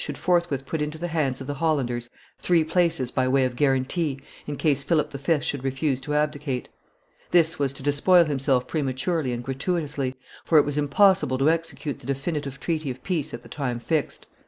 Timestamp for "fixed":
13.79-14.25